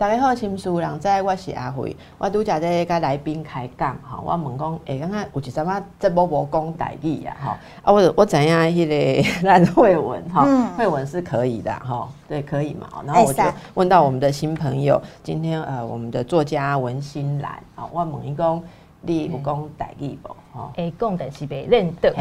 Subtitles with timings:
[0.00, 1.94] 大家好，心事有人知，我是阿慧。
[2.16, 7.50] 我拄则在甲来宾开讲吼，我问讲，诶，刚刚有一阵仔这无无讲代语啊，吼
[7.82, 12.88] 啊，我我知影迄个 咱慧文哈，慧文是可以的哈，对，可以嘛。
[13.04, 13.42] 然后我就
[13.74, 18.58] 问到我们的新朋友，今天呃，我们的作家文心兰啊，我问伊讲。
[19.02, 20.28] 你有讲代语不？
[20.52, 22.14] 哈，会讲但是袂认得。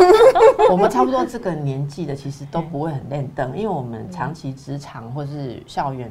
[0.70, 6.10] 我们差不多这个年纪的，其实都不会很认得，因为我们长期职场或是校园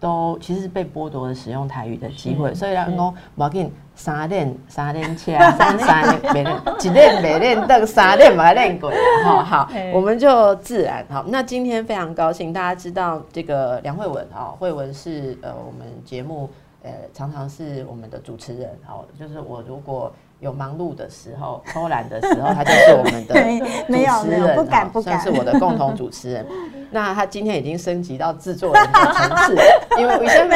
[0.00, 8.92] 都其实是被剥夺了使用台语的机会，所以讲我要紧三练三练车，三三练没练，几练没练得，三练没练过。
[9.24, 11.24] 好好，我们就自然好。
[11.28, 16.48] 那今天非常高兴，大家知道这个梁慧文啊，慧文是呃我们节目。
[16.84, 23.34] 呃，常常是我们的主持人，好，就是我如果有忙碌的时候、 偷懒的时候，他就是我们的
[23.86, 26.46] 主持人，不敢不敢，算是我的共同主持人。
[26.90, 29.56] 那他今天已经升级到制作人的层次，
[29.98, 30.54] 因为为什么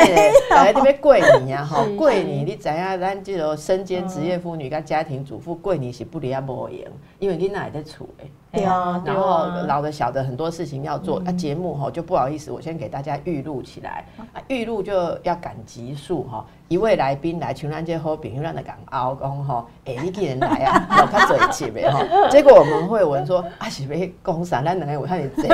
[0.57, 1.63] 来这边跪你呀？
[1.63, 2.99] 哈，跪你，你怎样？
[2.99, 6.81] 咱这种身兼职业妇女跟家庭主妇，跪你是不离啊无用，
[7.19, 8.31] 因为你哪在厝诶。
[8.53, 21.09] 对啊，然后老的小的很多事情要做啊，节目哈就不好意思，我先给大家预录起来啊，预录就要赶集数哈，一位来宾来，群然间和饼又让他讲熬工哈，哎，你几人来啊？
[21.11, 24.61] 他嘴气呗哈，结果我们会文说啊，是不是公司啊？
[24.63, 25.49] 那能力我看你这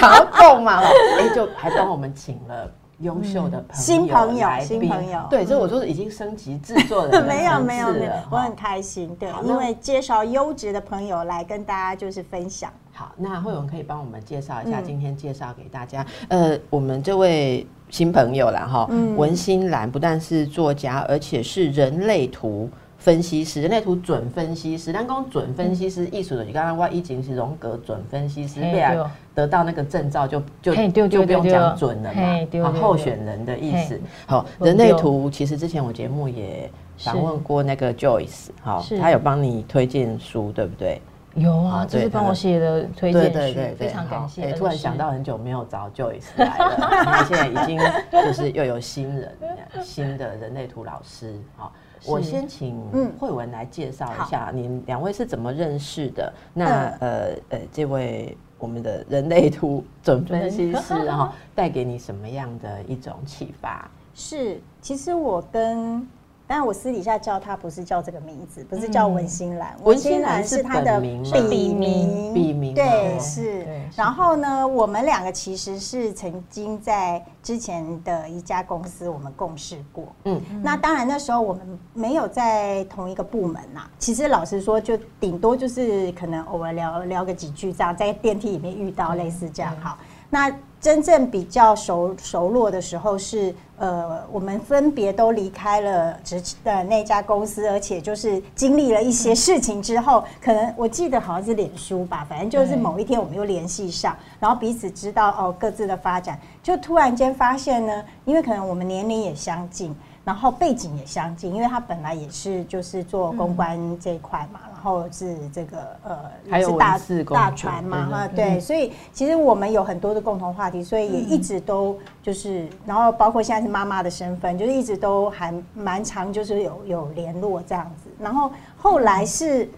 [0.00, 0.82] 好够嘛？
[1.18, 2.70] 哎，就还帮我们请了。
[2.98, 12.72] 优秀的新朋友，新朋友，对，所以我说已经升级制作人， 没有没有没有，我很开心，对，因为介绍优质的朋友来跟大家就是分享。
[12.92, 22.70] 好，那慧文可以帮我们介绍一下，今天介绍给大家，呃，我们这位新朋友啦哈，文心兰不但是作家，而且是人类图。
[23.04, 30.74] 分析师，人类图准分析师，但讲准分析师艺术的，你刚刚我已经是荣格准分析师，对啊，得到那个证照就就
[31.06, 32.22] 就不用讲准了嘛，
[32.62, 34.00] 好候选人的意思。
[34.24, 40.98] 好，人类图其实之前我节目也访问过那个 Joyce，好，他有帮你推荐书，对不对？
[41.34, 44.50] 有啊，这是帮我写的推荐序，非常感谢。
[44.54, 47.78] 突然想到很久没有找 Joyce 来了， 现在已经
[48.10, 49.36] 就是又有新人，
[49.82, 51.70] 新的人类图老师，好。
[52.06, 52.80] 我先请
[53.18, 56.32] 慧文来介绍一下，你们两位是怎么认识的？
[56.52, 56.64] 那
[57.00, 63.90] 呃呃，这位我们的人类图准分析师哈， 带给你什么样的一种启发？
[64.14, 66.06] 是，其实我跟。
[66.46, 73.66] 但我私底下叫他不是叫这个名字，不是叫文心兰，文心兰是他的笔名，笔名对是。
[73.96, 83.88] 然后呢，我们两个其实是曾经在之前的一家公司我们共事过，嗯，那当然那时候我们没有在同一个部门呐。
[83.98, 89.96] 其实老实说，就顶多就是可能偶尔聊聊个几句这样，在电梯里面遇到类似这样好。
[90.28, 90.50] 那
[90.84, 109.96] 真正比较熟熟络的时候是，呃，我们分别都离开了职的那家公司，而且就是经历了一些事情之后，可能我记得好像是脸书吧，反正就是某一天我们又联系上，然后彼此知道哦各自的发展，就突然间发现呢，因为可能我们年龄也相近。
[110.24, 116.18] 然后背景也相近，因为他本来也是就是做公关这一块嘛，然后是这个呃，
[116.50, 116.98] 还有大
[117.30, 128.08] 大船嘛，哈，对，所以其实我们有很多的共同话题，所以也一直都就是，然后包括现在是妈妈的身份，就是一直都还蛮长，就是有有联络这样子。
[128.18, 129.68] 然后后来是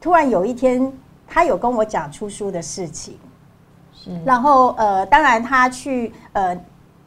[0.00, 0.92] 突然有一天，
[1.26, 3.18] 他有跟我讲出书的事情，
[3.92, 6.56] 是，然后呃，当然他去呃。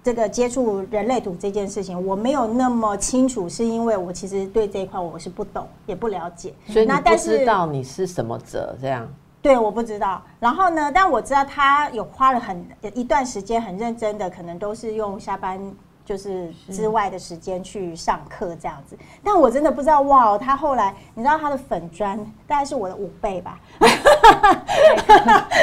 [0.03, 6.53] 这个接触人类图这件事情，我没有那么清楚，是因为我其实对这一块我是不懂，也不了解。
[6.67, 9.07] 所以你不知道你是什么者这样？
[9.41, 10.21] 对，我不知道。
[10.39, 15.59] 然后呢，但我知道他有花了很一段时间，很认真的，可能都是用下班。
[16.05, 22.17] 就是之外的时间去上课这样子，但我真的不知道哇，他后来你知道他的粉砖
[22.47, 23.59] 大概是我的五倍吧，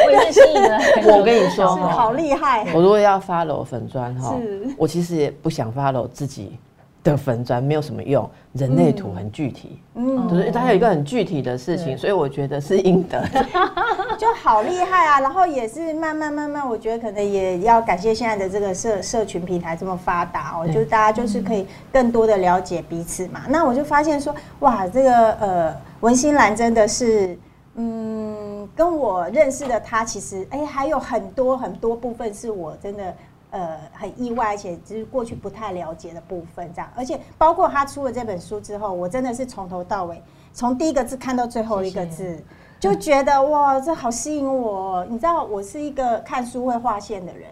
[0.06, 0.78] 我也是吸引了。
[1.16, 2.66] 我跟你说，好厉害！
[2.74, 4.34] 我如果要 follow 粉砖哈，
[4.76, 6.58] 我其实也不想 follow 自己。
[7.06, 13.24] 的粉砖没有什么用，人类图很具体，嗯，就是它有一个很具体的事情，所以我觉得是应得，
[14.18, 15.20] 就好厉害啊！
[15.20, 23.42] 然后也是慢慢慢慢，我觉得可能也要感谢现在的这个社社群平台这么发达哦，就是大家就是可以更多的了解彼此嘛。
[23.48, 27.38] 那我就发现说，哇，这个呃文心兰真的是，
[27.76, 33.14] 嗯，跟我认识的他其实，哎，还有很多很多部分是我真的。
[33.50, 36.90] 呃很意外，而且就是过去不太了解的部分，这样。
[36.94, 40.20] 而且包括他出了这本书之后，我真的是从头到尾，
[40.52, 42.38] 从第一个字看到最后一个字，
[42.78, 45.06] 就觉得哇，这好吸引我。
[45.08, 47.48] 你知道，我是一个看书会划线的人。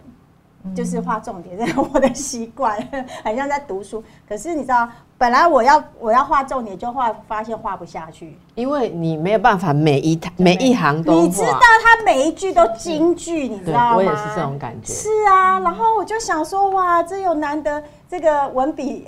[0.74, 2.76] 就是画重点， 这是我的习惯，
[3.22, 4.02] 很像在读书。
[4.28, 4.88] 可是你知道，
[5.18, 11.20] 本来我要我要画重点，就画发现画不下去，因为你没有办法每一每一行都。
[11.20, 13.96] 你知道他每一句都京剧，你知道吗？
[13.96, 14.92] 我也是这种感觉。
[14.92, 19.04] 是啊，然后我就想说，哇，这有难得这个文笔。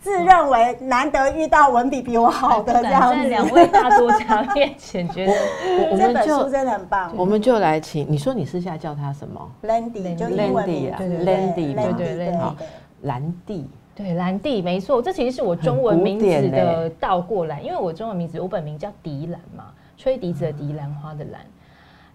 [0.00, 5.32] 自认为难得遇到文笔比我好的这样在两位大作家面前，觉得
[5.96, 7.12] 这本书真的很棒。
[7.14, 12.56] 我们就来请你说，你私下叫他什么？Landy，就英文名，对对，Landy，对对，好，
[13.02, 19.66] 兰蒂，对兰蒂，没错，这其实是我中文名字的倒过来，因为我中文名字我本名叫迪兰嘛，
[19.98, 21.42] 吹笛子的笛，兰花的兰。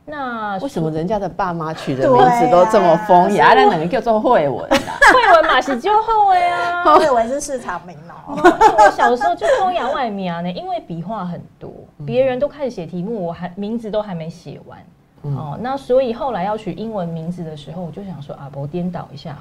[0.07, 3.53] 那为什么人家的爸妈取的名字都这么风雅？
[3.55, 4.77] 那两个叫做慧文啊，
[5.11, 8.37] 慧文嘛是就后位啊，慧文是市场名哦。
[8.37, 11.71] 我小时候就风雅外名啊，呢，因为笔画很多，
[12.05, 14.79] 别人都开始写题目，我还名字都还没写完
[15.35, 15.57] 哦。
[15.59, 19.35] 那所以后来要取英文名字的时候，我就想说啊，我颠倒一下，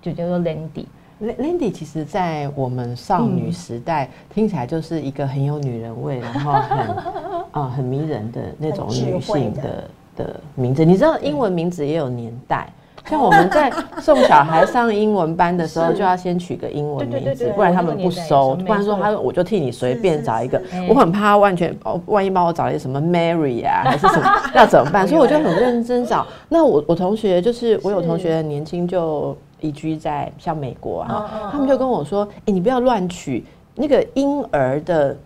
[0.00, 0.86] 就叫做 Landy。
[1.18, 10.84] Landy 其实，在我们少女时代听起来就是一个很有女人味，然后很啊很迷人的那种女性的的名字。
[10.84, 12.68] 你知道英文名字也有年代，
[13.06, 18.54] 像我们在送小孩上英文班的时候，就要先取个英文名字，不然他们不收。
[18.56, 25.06] 不然说他我就替你随便找一个，我很怕他完全哦，万一帮我找一个什么 Mary 啊，还是什么要怎么办？
[25.08, 26.26] 所以我就很认真找。
[26.48, 29.36] 那我我同学就是我有同学年轻就。
[29.58, 33.42] 移居在像美国啊，他们就跟我说：“哎，你不要乱取
[33.74, 35.16] 那个婴儿的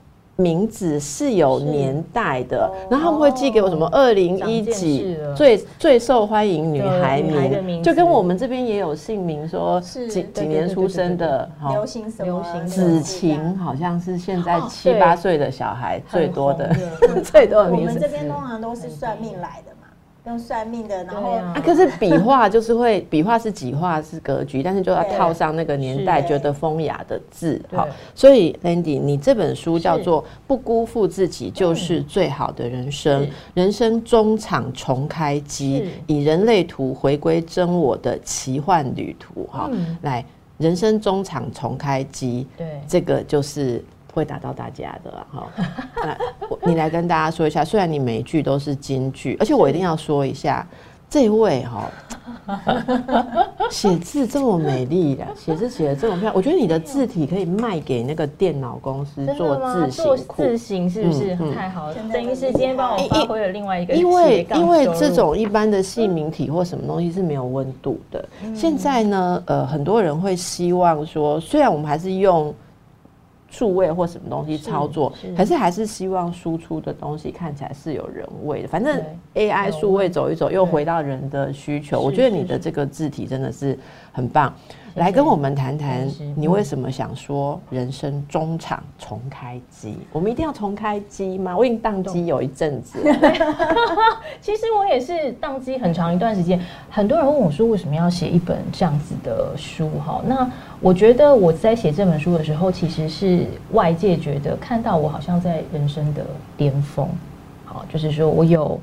[0.41, 12.41] 名字是有年代的。”然后他们会寄给我什么二零一几最最受欢迎女孩名，就跟我们这边也有姓名，说几几年出生的，流行什么？
[12.67, 16.75] 子晴好像是现在七八岁的小孩最多的
[17.23, 17.89] 最多的名字。
[17.89, 19.73] 我们这边通常都是算命来的。
[20.27, 33.25] 用算命的，然后啊，可是笔画就是会， 笔画是几画是格局，但是就要套上那个年代觉得风雅的字，好，所以 Landy，你这本书叫做《不辜负自己就是最好的人生》，
[33.55, 39.71] 人生中场重开机，以人类图回归真我的奇幻旅途，哈，
[40.03, 40.25] 来，
[40.59, 43.83] 人生中场重开机，对，这个就是。
[44.13, 45.49] 会打到大家的哈，
[46.63, 47.65] 那你来跟大家说一下。
[47.65, 50.67] 虽然你每一句都是金句，而且我一定要说一下，
[51.09, 51.91] 这位哈，
[53.71, 60.43] 写字这么美丽的，写字写的这么漂亮，我觉得你的字体可以卖给那个电脑公司做字型库。
[60.43, 61.95] 字型是不是太好了？
[62.13, 63.95] 等于是今天帮我发挥了另外一个。
[63.95, 68.29] 因为因为这种一般的姓名体或什么东西是没有温度的。
[68.55, 72.53] 现在呢，呃，很多人会希望说，虽然我们还是用。
[73.51, 78.69] 数位或什么东西操作，可是还是希望输出的东西看起来是有人味的。
[78.69, 79.03] 反正
[79.35, 82.01] AI 数位走一走，又回到人的需求。
[82.01, 83.77] 我觉得你的这个字体真的是
[84.13, 84.55] 很棒。
[84.95, 89.97] 来跟我们谈谈，你为什么想说人生中场重开机？
[90.13, 91.57] 我们一定要重开机吗？
[91.57, 92.99] 我已经宕机有一阵子。
[94.43, 96.61] 其实我也是宕机很长一段时间。
[96.91, 99.89] 很多人问我说，为什么要写一本这样子的书？
[100.05, 100.51] 哈，那
[100.81, 107.09] 我觉得我在写这本书的时候，其实是外界觉得看到我好像在人生的巅峰。
[107.65, 108.81] 好，就是说我有。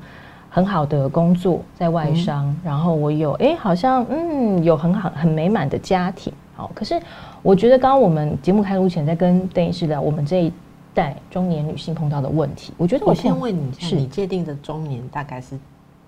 [0.58, 6.32] 很好的工作在外商，然后我有哎，好像嗯有很好很美满的家庭。
[6.56, 7.00] 好，可是
[7.42, 10.52] 我觉得刚刚我们节目开录前在跟邓医师聊我们这一
[10.92, 15.56] 代中年女性碰到的问题，我觉得我先问你，是你界定的中年大概是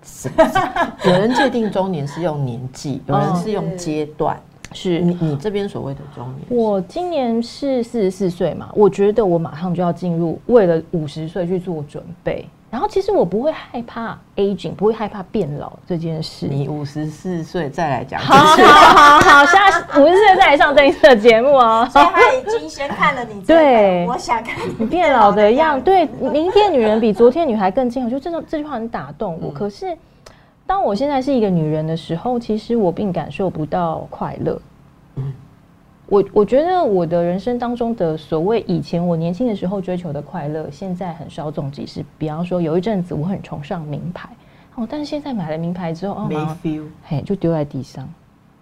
[0.02, 0.44] 什么？
[1.06, 4.36] 有人界定中年是用年纪，有人是用阶段。
[4.72, 12.44] 是你你这边所谓的中年，我今年是四十四岁嘛，我觉得我马上就要进入为了五十岁去做准备。
[12.70, 16.46] 然后其实我不会害怕 aging，不会害怕变老这件事。
[16.46, 19.68] 你五十四岁再来讲，好好好好，下
[20.00, 21.88] 五十岁再来上这一次的节目哦。
[21.90, 25.80] 所以他已经先看了你，对，我想看你变老的样。
[25.80, 29.50] 对，明天女人比昨天女孩更近，我觉得这种这句话很打动我。
[29.50, 29.98] 可是
[30.64, 34.60] 当我现在是一个女人的时候，其实我并感受不到快乐。
[36.10, 42.04] 我我觉得我的人生当中的所谓以前我年轻的时候追求的快乐，现在很稍纵即逝。
[42.18, 44.28] 比方说，有一阵子我很崇尚名牌，
[44.74, 48.08] 哦，但是现在买了名牌之后，没 feel，嘿，就丢在地上。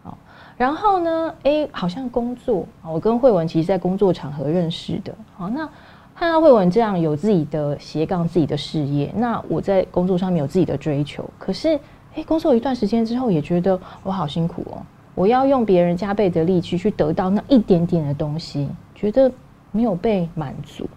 [0.05, 0.13] 哦，
[0.59, 5.15] 然后呢，哎，好像工作，我跟慧文其实在工作场合认识的。
[5.35, 5.67] 好，那
[6.15, 11.81] 看到慧文这样有自己的斜杠、自己的事业，那我在工作上面有自己的追求，可是，
[12.15, 14.83] 哎，工作一段时间之后，也觉得我好辛苦哦。
[15.19, 19.29] 我要用别人加倍的力气去得到那一点点的东西，觉得
[19.73, 20.89] 没有被满足。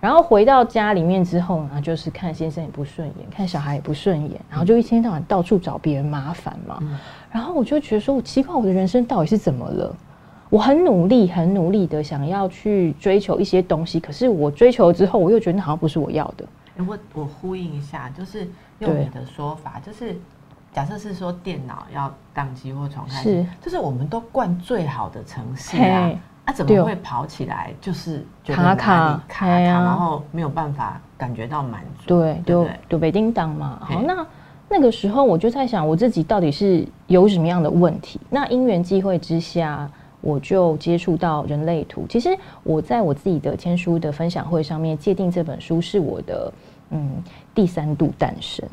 [0.00, 6.82] 然后回到家里面之后呢，就是看先生也不顺眼，看小孩也不顺眼，然后就一天到晚到处找别人麻烦嘛。
[7.30, 9.96] 然后我就觉得说，我奇怪，我的人生到底是怎么了？
[10.50, 16.44] 我很努力，很努力的想要去追求一些东西，可是我追求之后，我又觉得好像不是我要的。
[16.84, 18.48] 我我呼应一下，就是
[18.80, 20.16] 用你的说法，就是
[20.76, 26.12] 假设是说电脑要宕机或重开，是就是我们都灌最好的程式啊。
[26.44, 27.72] 啊，怎么会跑起来？
[27.80, 28.74] 就是卡卡
[29.26, 32.06] 卡卡，然后没有办法感觉到满足。
[32.06, 33.78] 对，就就被叮当嘛。
[33.80, 34.26] 好，那
[34.68, 38.20] 那个时候我就在想，我自己到底是有什么样的问题？
[38.28, 39.90] 那因缘际会之下，
[40.20, 42.06] 我就接触到人类图。
[42.06, 46.52] 其实我在我自己的签书的分享会上面界定这本书是我的
[46.90, 47.10] 嗯
[47.54, 48.68] 第三度诞生。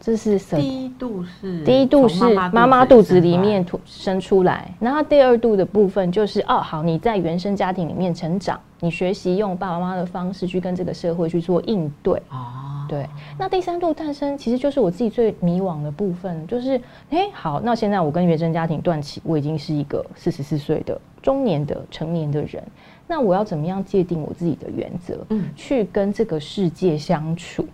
[0.00, 13.06] 这是第一度是第一度是妈妈肚子里面生出来，然后第二度的部分就是哦，好，你在原生家庭里面成长，你学习用爸爸妈妈的方式去跟这个社会去做应对啊，对。
[13.38, 16.80] 那第三度诞生其实就是我自己最迷惘的部分，就是
[17.10, 22.62] 哎，好，那现在我跟原生家庭断起，我已经是一个四十四岁的中年的成年的人，
[23.06, 27.66] 那我要怎么样界定我自己的原则，嗯，去跟这个世界相处？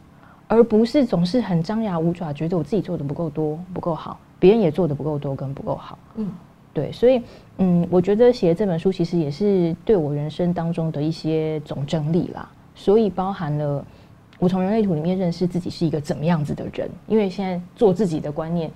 [0.48, 5.98] 而不是总是很张牙舞爪，觉得我自己做的不够多、不够好，别人也做的不够多跟不够好。
[6.14, 6.30] 嗯，
[6.72, 7.20] 对，所以
[7.58, 12.48] 嗯，我觉得写这本书其实也是对我人生当中的一些总整理啦。
[12.74, 13.84] 所以包含了
[14.38, 18.70] 我从人类图里面认识自己是一个怎么样子的人，因为现在做自己的观念，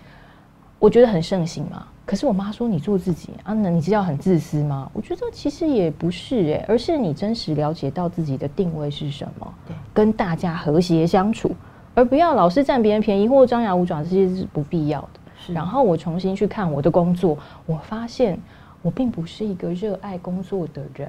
[0.78, 1.86] 我觉得很盛行嘛。
[2.10, 4.90] 可是我妈说你做自己啊，那你知道很自私吗？
[4.92, 9.54] 我觉得其实也不是哎，而是你真实了解到自己的定位是什么，
[9.94, 11.52] 跟大家和谐相处，
[11.94, 15.54] 而不要老是占别人便宜或张牙舞爪，这些是不必要的。
[15.54, 18.36] 然后我重新去看我的工作，我发现
[18.82, 21.08] 我并不是一个热爱工作的人。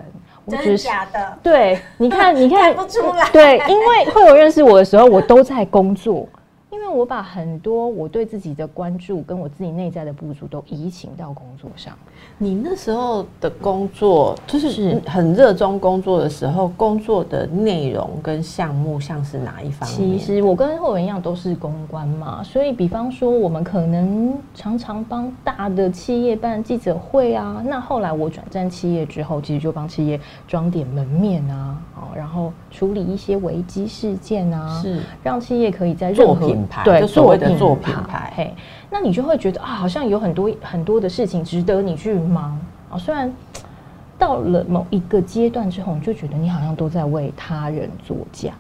[0.50, 1.38] 真的假的？
[1.42, 3.28] 对，你看，你看 不出来。
[3.32, 6.30] 对，因为会有认识我的时候，我都在工作。
[6.72, 11.94] 因为我把很多我对自己的关注跟我自己内在的不足都移情到工作上。
[12.38, 19.98] 你那时候的工作就是很热衷工作的时候，工作的内容跟项目像是哪一方面？
[19.98, 27.62] 其实我跟霍文一样都是公关嘛，所以比方说我们可能常常帮大的企业办记者会啊。
[27.66, 36.54] 那后来我转战企业之后，其实就帮企业装点门面啊，哦，然后处理一些危机事件啊，是让企业可以在任何。
[36.84, 38.54] 对，所谓的做品牌，嘿，
[38.90, 42.98] 那你就会觉得啊，好像有很多很多的事情值得你去忙啊。
[42.98, 43.32] 虽然
[44.18, 48.52] 到了某一个阶段之后，你就觉得你好像都在为他人作嫁。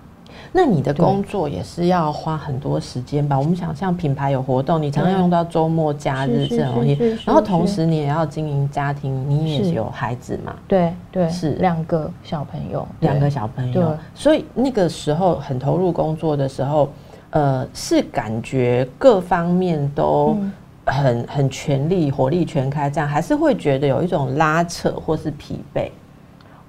[0.51, 3.37] 那你的工作也是要花很多时间吧？
[3.37, 10.55] 我们想像品牌有活动，你常常用到周末假日这种东西，然后同时你也要经营家庭，你也是有孩子嘛？
[10.67, 16.89] 对对，是两个小朋友，两个小朋友，所以那个时候很投入工作的时候。
[17.33, 20.35] 呃，是感觉各方面都
[20.83, 25.89] 很很全力、火力全开，这样还是会觉得有一种拉扯或是疲惫。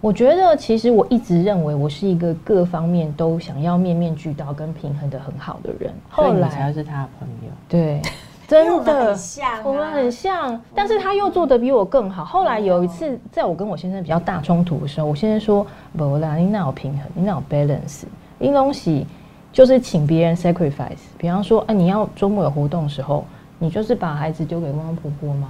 [0.03, 5.95] 我觉得其实我一直认为我是一个各方面都想要面面俱到跟平衡的很好的人。
[6.11, 8.03] 后来才是他的朋友，对，
[8.49, 12.25] 真的像我们很像，但是他又做的比我更好。
[12.25, 15.65] 后来有一次，在我跟我先生比较大冲突的时候，我先生说
[15.97, 18.03] ：“不啦，你那有平衡，你那有 balance，
[18.41, 19.07] 因东西。”
[19.53, 23.23] 就是请别人 sacrifice，比方说，啊，你要周末有活动的时候，
[23.59, 25.49] 你就是把孩子丢给公公婆婆嘛？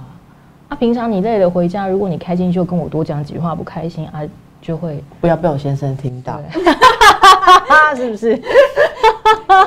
[0.67, 4.19] 啊，平常你累了回家，如果你开心就跟我多讲几句话，不开心啊
[4.63, 6.41] 就会不要被我先生听到，
[7.95, 8.29] 是不是？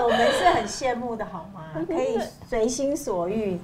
[0.03, 1.61] 我们是很羡慕的好吗？
[1.87, 3.61] 可以随心所欲。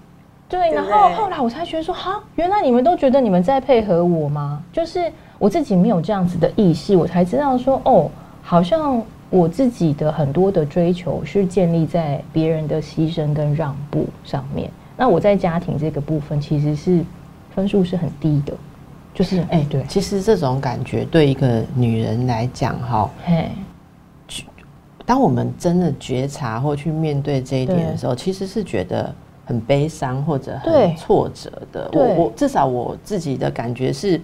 [0.48, 4.62] 对，然后后来我才觉得说，哈，原来你们都觉得你们在配合我吗？
[4.70, 8.10] 就是我自己没有这样子的意识，我才知道说，哦，
[8.42, 9.02] 好像。
[9.32, 14.70] 我自己的很多的追求是建立在别人的牺牲跟让步上面。
[14.94, 17.02] 那我在家庭这个部分其实是
[17.54, 18.52] 分数是很低的，
[19.14, 23.50] 就是哎，对，其实这种感觉对一个女人来讲，哈，嘿，
[25.04, 29.14] 当我们真的觉察或去面对这一点的时候，其实是觉得
[29.44, 31.90] 很悲伤或者很挫折的。
[31.92, 34.20] 我我至少我自己的感觉是，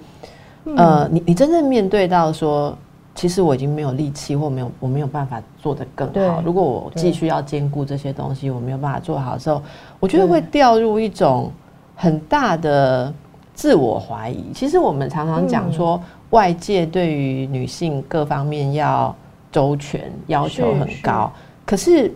[0.76, 2.76] 呃，你你真正面对到说。
[3.14, 6.40] 其实我已经没有力气，或没有我没有办法做得更好。
[6.40, 9.60] 如果我继续要兼顾这些东西，我没有办法做好的时候，
[9.98, 11.50] 我觉得会掉入一种
[11.96, 13.12] 很大的
[13.58, 14.52] 自我怀疑。
[14.54, 16.00] 其实我们常常讲说，
[16.30, 19.12] 外界对于女性各方面要
[19.50, 21.28] 周全，要求很高。
[21.66, 22.14] 可是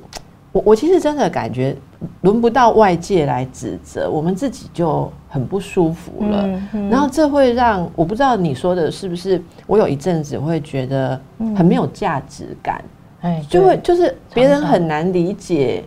[0.53, 1.77] 我我其实真的感觉，
[2.21, 6.49] 轮不到外界来指责，我们自己就很不舒服了。
[6.89, 11.21] 然后这会让我不知道你说的是不是，我有一阵子会觉得
[11.57, 12.85] 很没有价值感，
[13.23, 15.83] 哎，就会就是别人很难理解。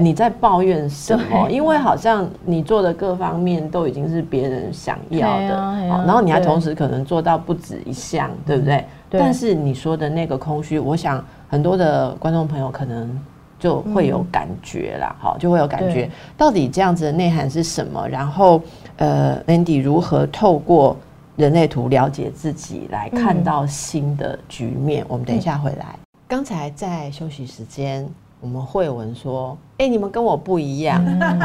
[0.00, 1.50] 你在抱怨什么？
[1.50, 5.48] 因为好像你做的各方面都已经是别人想要的，
[5.88, 8.84] 然后你还同时可能做到不止一项，对不对？
[9.10, 13.18] 但是你说的那个空虚，我想很多的观众朋友可能
[13.58, 16.08] 就会有感觉啦，好，就会有感觉。
[16.36, 18.08] 到底这样子的内涵是什么？
[18.08, 18.60] 然后，
[18.96, 20.96] 呃，Andy 如何透过
[21.36, 25.04] 人类图了解自己，来看到新的局面？
[25.08, 25.86] 我们等一下回来。
[26.28, 28.08] 刚才在休息时间。
[28.40, 31.04] 我们慧文说：“哎，你们跟我不一样，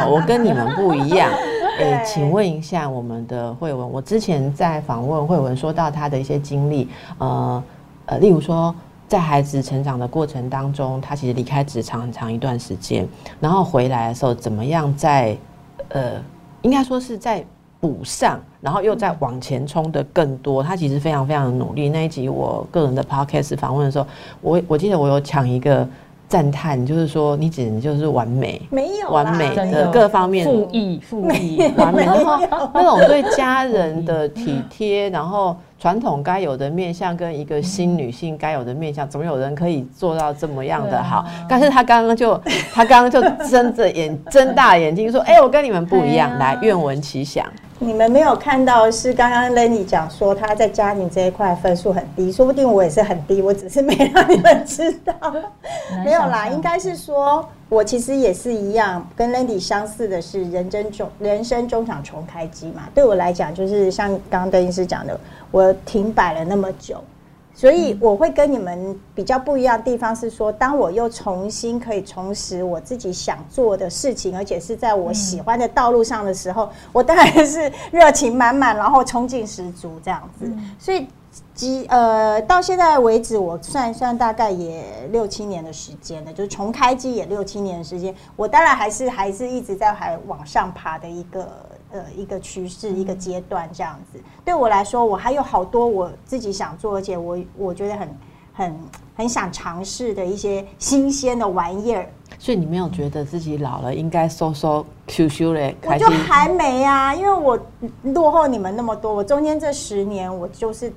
[0.10, 1.30] 我跟你们不一样。
[1.78, 6.88] 哎，请问一下我们的慧文，我之前在访问慧文，说到他的一些经历，
[7.18, 7.64] 呃
[8.06, 8.74] 呃，例如说
[9.10, 13.06] 在孩子成长的过程当中，他其实离开职场很长一段时间，
[13.42, 15.36] 然后回来的时候，怎么样在
[15.90, 16.14] 呃，
[16.62, 17.44] 应该说是在
[17.82, 20.64] 补上，然后又在往前冲的更多。
[20.64, 21.90] 他其实非常非常的努力。
[21.90, 24.08] 那一集我个人的 podcast 访问的时候，
[24.40, 25.86] 我我记得我有抢一个。”
[26.36, 32.38] 赞叹就是说，你只能就是完美，没有完美的各方面，复议复议完美，然后
[32.76, 41.24] 那种对家人的体贴，然后传统该有的面相跟一个新女性该有的面相，总有人可以做到这么样的好。
[41.48, 42.36] 但是他刚刚就，
[42.74, 47.46] 他刚刚就睁着眼，睁大眼睛说：“哎，我跟你们不一样。”来，愿闻其详。
[47.78, 55.14] 你们没有看到是刚刚 Lenny 讲说他在家庭这一块分数很低，说不定我也是很低，我只是没让你们知道。
[56.04, 62.84] 没有啦，应该是说我其实也是一样，跟 Landy 相似的是人生中人生中场重开机嘛。
[62.94, 65.20] 对我来讲，就是像刚刚邓医师讲的，
[65.52, 67.04] 我停摆了那么久。
[67.58, 80.52] 所以我会跟你们比较不一样的地方是说，当我又重新可以重拾我自己想做的事情，而且是在我喜欢的道路上的时候，我当然是热情满满，然后冲劲十足这样子。
[80.78, 81.08] 所以，
[81.54, 88.14] 即呃到现在为止，我算一算大概也六七年的时间了，就是重开机也六七年的时间。
[88.36, 91.48] 我当然还是还是一直在还往上爬的一个。
[91.92, 98.18] 呃一个趋势，一个阶段这样子，对我来说，我还有好多我自己想做，而且我我觉得很
[98.54, 98.80] 很
[99.16, 102.10] 很想尝试的一些新鲜的玩意儿。
[102.38, 105.78] 所以你没有觉得自己老了应该收收 QQ 嘞？
[105.86, 107.58] 我就还没啊，因为我
[108.02, 110.92] 落后你们那么多，我中间这十年我就是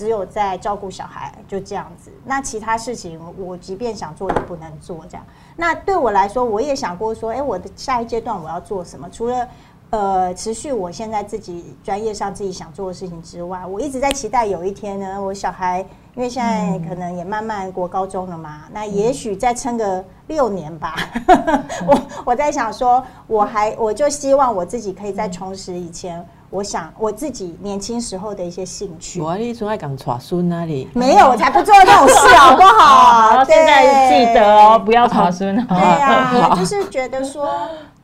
[0.00, 2.10] 只有在照顾小孩，就这样子。
[2.24, 5.26] 那其他事情我即便想做也不能做这样。
[5.56, 9.06] 那对我来说，我也想过说，哎，我的下一阶段我要做什么？
[9.10, 9.46] 除了
[9.90, 15.84] 呃，持续我现在自己专业上自己想做的事情之外，我一直在期待有一天呢，我小孩
[16.14, 20.96] 因为现在可能也慢慢过高中了嘛，那也许再撑个六年吧。
[21.86, 29.20] 我我在想说，我还我就希望我自己可以再重拾以前我想我自己年轻时候的一些兴趣。
[29.20, 30.88] 我你从爱讲耍孙那里？
[30.94, 33.42] 没有，我才不做这种事好不好？
[33.48, 35.54] 现在记得哦，不要耍孙。
[35.66, 37.50] 对呀， 就是觉得说。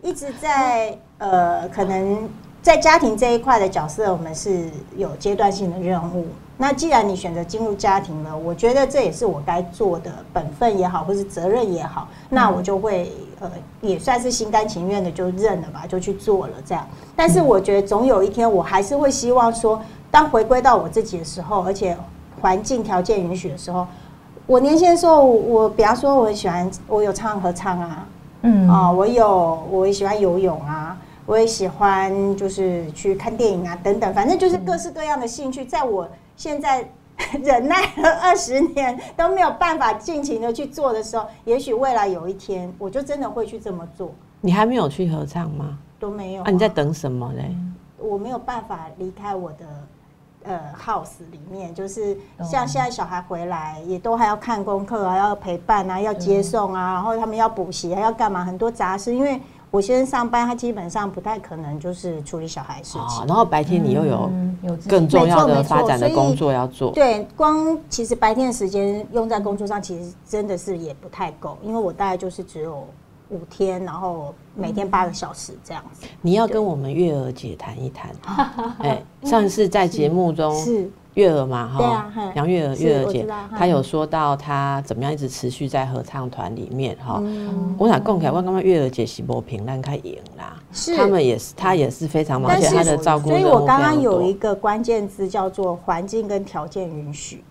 [0.02, 2.28] 一直在呃，可能
[2.62, 6.28] 在家庭这一块的角色，我们是有阶段性的任务。
[6.58, 16.86] 那既然你选择进入家庭了，我觉得这也是我该做的本分也好，或是责任也好，那我就会呃，也算是心甘情愿的就认了吧，就去做了这样。
[17.14, 21.96] 但是我觉得总有一天，我还是会希望说，当回归到我自己的时候，而且
[22.40, 23.86] 环境条件允许的时候，
[24.46, 28.06] 我年轻的时候，我比方说我很喜欢，我有唱合唱啊。
[28.42, 36.06] 嗯啊，我有，我也喜欢游泳啊，我也喜欢就是去看电影啊，等等，反正就是各式各样的兴趣，在我
[36.36, 36.88] 现在
[37.42, 44.12] 忍耐了二十年都没有办法尽情的去做的时候，也许未来有一天，我就真的会去这么做。
[44.40, 45.78] 你还没有去合唱吗？
[45.98, 46.50] 都没有啊？
[46.50, 47.56] 你在等什么嘞？
[47.98, 49.66] 我没有办法离开我的。
[50.48, 52.16] 呃，house 里面就是
[52.48, 58.44] 像现在小孩回来，也都还要看功课啊，要陪伴啊，要接送啊，然后他们要补习还，要干嘛？
[58.44, 59.12] 很多杂事。
[59.12, 59.40] 因为
[59.76, 63.26] 我先生上班，他基本上不太可能就是处理小孩事情。
[63.26, 64.30] 然后白天你又有
[64.88, 66.92] 更重要的发展的工作要做。
[66.92, 72.86] 对，光其实白天的时间用在工作上，其实真的是也不太够，因为我大概就是只有。
[73.28, 76.06] 五天，然后每天八个小时这样子。
[76.22, 78.12] 你要跟我们月儿姐谈一谈。
[78.78, 81.66] 哎，上次在节目中是月儿嘛？
[81.66, 83.26] 哈，杨月儿，月儿姐，
[83.56, 87.22] 她有说到她怎么样一直持续在合唱团里面哈。
[87.78, 90.56] 我想共凯，我刚刚月儿姐是波平让开赢啦。
[90.72, 93.30] 是，他们也是，她也是非常忙，而且她的照顾。
[93.30, 97.42] 所以我刚刚有一个关键字叫做环境跟条件允许。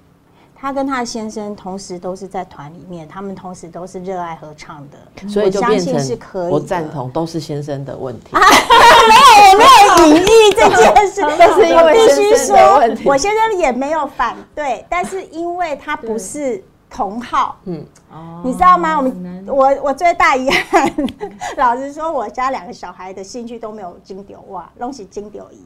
[0.65, 6.51] 他跟他的先生同时都是在团里面，他们同时都是热爱合唱的，所以就变成是可以。
[6.51, 8.35] 我赞同，都是先生的问题。
[8.35, 18.97] 啊没有，我没有 隐喻这件事， 但是因为先生的问题，我先生也没有反对，但是因为他不是同号，嗯，哦，你知道吗？
[18.97, 20.91] 我们我我最大遗憾，
[21.57, 25.61] 老实说，我家两个小孩的兴趣都没有金丢哇，拢是金丢一，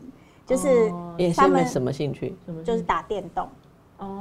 [0.45, 0.91] 就是
[1.37, 2.37] 他们什么兴趣？
[2.65, 3.47] 就是打电动。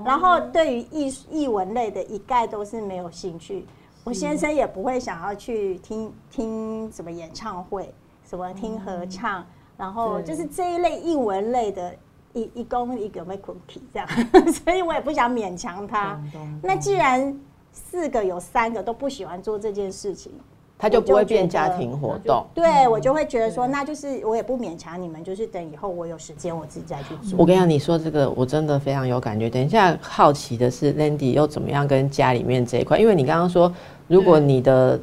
[0.05, 3.65] 然后对于艺艺文类的一概都是没有兴趣，
[4.05, 7.93] 我先生也不会想要去听听什么演唱会，
[8.29, 11.95] 什么听合唱，然后就是这一类艺文类的，
[12.33, 14.09] 一一公一个没 cookie 这样，
[14.53, 16.21] 所以我也不想勉强他。
[16.63, 17.39] 那既然
[17.73, 20.33] 四个有三个都不喜欢做这件事情。
[20.79, 27.37] 他就不会变家庭活动，对我就会觉得说，那就是我也不勉强你们，就是等以后我有时间我自己再去做。
[27.37, 29.51] 我跟你讲，你说这个我真的非常有感觉。
[29.51, 32.97] 等一下，好奇的是，Landy 又怎么样跟家里面这一块？
[32.97, 33.73] 因为你刚刚说，
[34.07, 35.01] 如果你的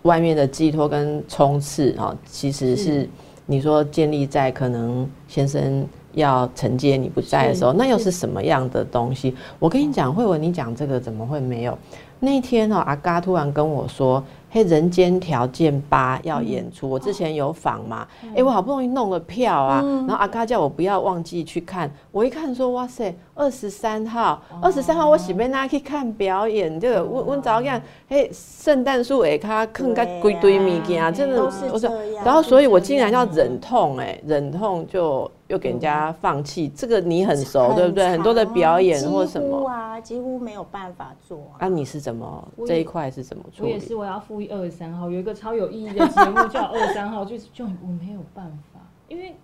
[0.00, 3.06] 外面的寄托跟冲刺啊，其实是
[3.44, 9.36] 你说建立在可能先生要承接你不在的时候，那又是什么样的东西？
[9.58, 11.76] 我跟你讲，慧文，你讲这个怎么会没有？
[12.18, 14.24] 那一天哦，阿嘎突然跟我说。
[14.54, 18.06] 嘿，人间条件八要演出，我之前有访嘛？
[18.36, 21.90] 哎，我好不容易弄了票啊，然后阿嘎叫我不要忘记去看。
[22.10, 26.78] 我一看说，哇塞，二十三号，二十三号我喜被大家去看表演。
[26.78, 31.88] 这个温温早样，嘿，圣诞树哎，他坑个堆堆物件，真的都是
[32.22, 35.30] 然后，所以我竟然要忍痛哎，忍痛就。
[35.52, 38.08] 又给人家放弃，这个你很熟，对不对？
[38.08, 41.38] 很多的表演或什么啊，几乎没有办法做。
[41.58, 43.68] 啊，你是怎么这一块是怎么处理？
[43.68, 49.36] 我也是，我要复议二十三号，有一个超有意义的节目叫二十三号，就就我没有办法，因为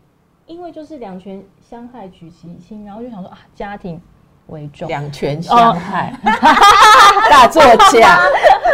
[0.47, 4.01] 因为就是两权相害取其轻，然后就想说啊，家庭
[4.47, 6.19] 为重，两权相害，
[7.31, 8.19] 大作家，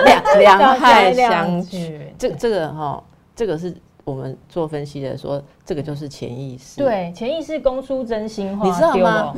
[0.04, 3.02] 两两害相取，这这个哈，
[3.34, 3.76] 这个是。
[4.04, 6.78] 我们做分析的说，这个就是潜意识。
[6.78, 9.34] 对，潜意识供出真心话，你知道吗？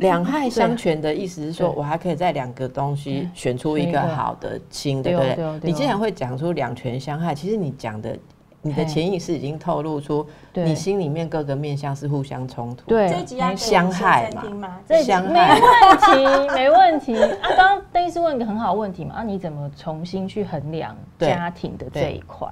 [0.00, 5.60] 两害相权的意思是说，我还可以在两个东西选出一个好的亲，对不对？
[5.60, 8.16] 你既然会讲出两权相害，其实你讲的，
[8.62, 13.08] 你的潜意识已经透露出，你心里面各个面相是互相冲突，对，
[13.56, 17.22] 相害嘛，相害，没问题，没问题。
[17.42, 22.46] 啊，刚刚邓医师问一个很好问题嘛，啊，你怎么重新去衡量家庭的这一块？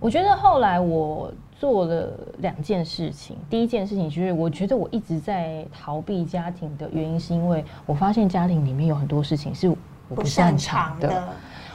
[0.00, 2.08] 我觉得后来我做了
[2.38, 3.36] 两件事情。
[3.50, 9.76] 第一件事情就是，我觉得我一直在逃避家庭的原因，是因为我发现家庭里面有很多事情是我
[10.14, 11.24] 不擅长的。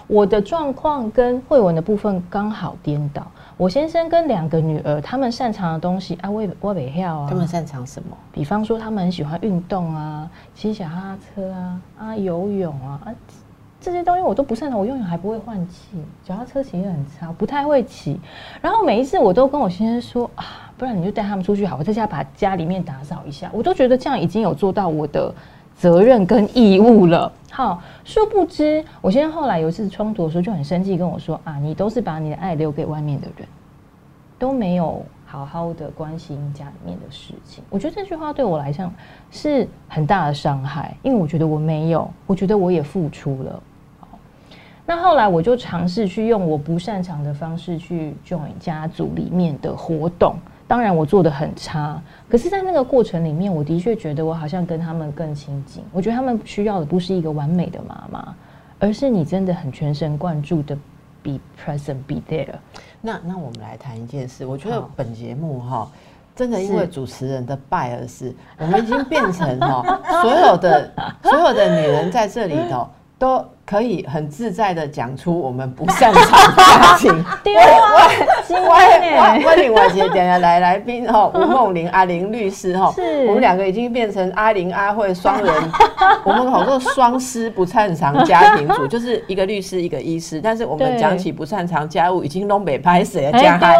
[0.05, 3.25] 我的状况跟慧文的部分刚好颠倒。
[3.55, 7.27] 我先生跟两个女儿，他们擅长的东西啊，我我北跳啊。
[7.29, 8.17] 他们擅长什么？
[8.31, 13.15] 比方说，他们很喜欢运动啊，骑小哈车啊，啊，游泳啊，啊。
[13.83, 18.17] 这些东西我都不擅长，我永远还不会换气，脚踏车骑也很差，不太会骑。
[18.61, 23.51] 然后每一次我都跟我先生说啊，不然你就带他们出去好，我在家把家里面打扫一下。
[23.51, 25.35] 我都觉得这样已经有做到我的
[25.75, 27.29] 责任跟义务了。
[27.51, 33.45] 好，殊不知我先生后来有一次冲突的时候就很生气，跟我说啊，你都是把你的爱留给外面的人，
[34.39, 37.61] 都没有好好的关心家里面的事情。
[37.69, 38.93] 我觉得这句话对我来讲
[39.29, 43.61] 是很大的伤害，因为我觉得我没有，我觉得我也付出了。
[44.85, 50.35] 那后来我就尝试去用我不擅长的方式去 join 家族里面的活动，
[50.67, 55.81] 当然我做的很差，可是，在那个过程里面，我的确觉得我好像跟他们更亲近。
[55.93, 58.35] 我觉得他们需要的不是一个完美的妈妈，
[58.77, 60.75] 而是你真的很全神贯注的
[61.21, 62.55] be present be there。
[62.99, 65.89] 那那我们来谈一件事，我觉得本节目哈，
[66.35, 70.91] 真的因为主持人的拜而是，我们已经变成哈所有的
[71.23, 72.85] 所有的女人在这里头。
[73.17, 77.25] 都可以很自在的讲出我们不擅长家庭。
[77.43, 77.79] 对啊，
[78.49, 82.93] 我我另外一个点下来来宾哈，吴梦玲阿玲律师哈，
[83.27, 85.53] 我们两个已经变成阿玲阿慧双人，
[86.25, 93.39] 我们好多双师不擅长家庭主，就是一个律师一个医师，但是我们讲起不擅长家务，已经东北拍谁了？
[93.39, 93.77] 加害，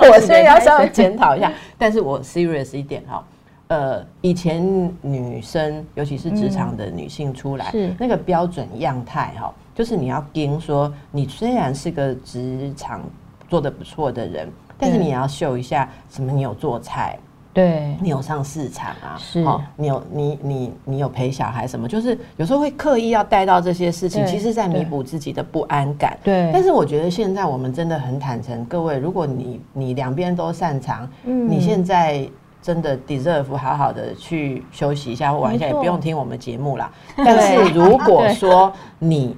[0.00, 3.22] 我所以要稍微检讨一下，但是我 serious 一点哈。
[3.68, 4.62] 呃，以前
[5.00, 7.94] 女生，尤其是职场的女性出来，是。
[7.98, 13.00] 那个标准样态哈，就是你要跟说，你虽然是个职场
[13.48, 17.18] 做的不错的人，但是你要秀一下什么，你有做菜，
[17.54, 19.42] 对，你有上市场啊，是，
[19.76, 26.18] 你有你你你有陪小孩什么，就是有时候会刻意要带到这些事情，其实在弥补自己的不安感。
[26.22, 32.28] 对，但是我觉得现在我们真的很坦诚，各位，如果你你两边都擅长，你现在。
[32.64, 36.90] 真的 deserve 好好的去休息一下或玩一下，也不用听我们节目啦。
[37.14, 39.36] 但是如果 说你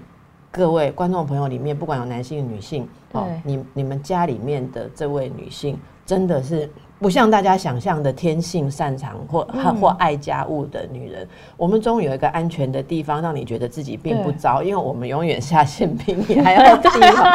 [0.52, 9.42] 各位观众朋友里面，不管有男性女性，哦，你你们家里面的这位女性，真的是不像大家想象的天性擅长或
[9.80, 16.88] 或爱家务的女人，我们终于有一个安全的地方，让你觉得自己并不糟，因为我们永远下线比你还要低。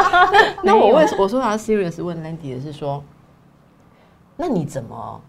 [0.64, 3.04] 那我问我说要 serious 问 Landy 的是说，
[4.38, 5.20] 那你怎么？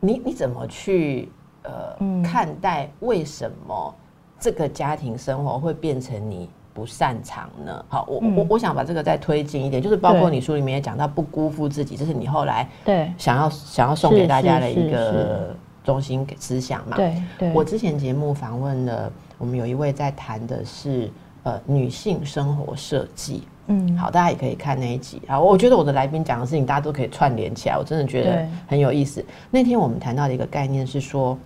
[0.00, 1.30] 你你怎么去
[1.62, 3.94] 呃看待为什么
[4.38, 7.84] 这个家庭生活会变成你不擅长呢？
[7.88, 16.96] 好，我我我想把这个再推进一点，就是包括你书里面也讲到不辜负自己，这是你后来对想要想要送给大家的一个中心思想嘛？
[16.96, 17.52] 对对。
[17.52, 21.10] 我之前节目访问了，我们有一位在谈的是
[21.42, 23.42] 呃女性生活设计。
[23.72, 25.38] 嗯，好，大家也可以看那一集啊。
[25.40, 29.24] 我觉得我的来宾讲的事情，大家都可以串联起来，我真的觉得很有意思。
[29.48, 31.38] 那天我们谈到的一个概念是说，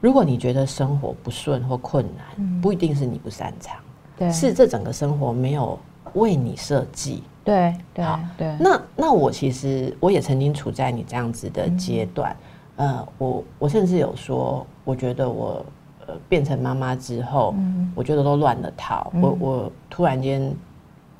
[0.00, 3.76] 如果你觉得生活不顺或困难，不一定是你不擅长，
[4.16, 5.76] 对，是这整个生活没有
[6.14, 7.24] 为你设计。
[7.42, 8.04] 对，对，
[8.38, 8.56] 对。
[8.60, 12.36] 那那我其实我也曾经处在你这样子的阶段，
[12.76, 15.66] 呃，我我甚至有说，我觉得我
[16.06, 17.52] 呃变成妈妈之后，
[17.96, 19.12] 我觉得都乱了套。
[19.20, 20.54] 我我突然间。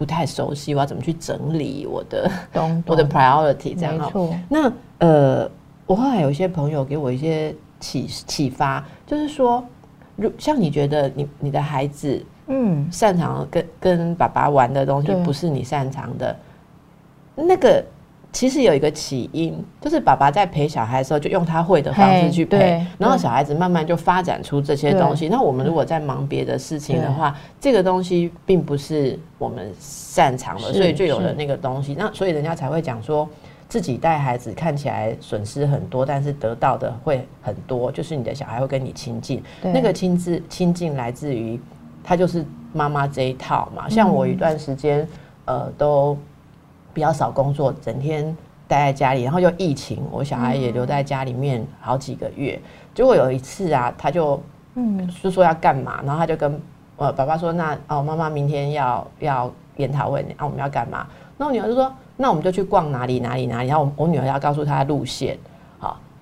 [0.03, 2.29] 不太熟悉，我要怎么去整理我的
[2.87, 4.11] 我的 priority 这样哈？
[4.49, 5.49] 那呃，
[5.87, 9.65] 我后来有一些朋友给我一些启启发，就是说，
[10.17, 16.37] 如像你觉得你你的孩子嗯擅长跟跟爸爸玩的东西不是你擅长的，
[17.37, 17.85] 那个。
[18.33, 25.29] 其实有一个起因，就是爸爸在陪小孩的时候，就用他会的方式去陪，然后小孩子慢慢就发展出这些东西。
[25.29, 31.95] 那我们如果在忙别的事情的话，这个东西并不是我们擅长的，所以就有了那个东西。
[31.95, 33.29] 那所以人家才会讲说，
[33.69, 39.43] 自己带孩子看起来损失很多，但是得到的会很多，就是你的小孩会跟你亲近。
[39.61, 41.61] 那个亲自亲近来自于
[42.03, 42.43] 他就是
[42.73, 43.91] 妈妈这一套嘛。
[43.91, 45.07] 像我一段时间，
[45.45, 46.17] 呃，都。
[46.93, 48.37] 比较少工作，整天
[48.69, 52.59] 待在家里，然后又疫情，我小孩也留在家里面好几个月。
[52.95, 54.41] 结果有一次啊，他就
[54.75, 56.61] 嗯，就说要干嘛，然后他就跟
[56.97, 65.52] 呃爸爸说：“那哦，妈妈明天要要研讨会，那我们要干嘛？”那我女儿就说：“那我们就去逛哪里哪里哪里。”然后我我女儿要告诉他路线，好，